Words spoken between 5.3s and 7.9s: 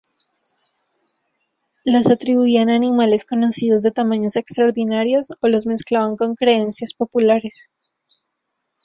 o los mezclaban con creencias populares.